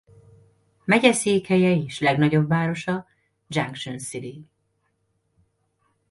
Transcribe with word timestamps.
Megyeszékhelye 0.85 1.75
és 1.83 1.99
legnagyobb 1.99 2.47
városa 2.47 3.07
Junction 3.47 3.97
City. 3.97 4.47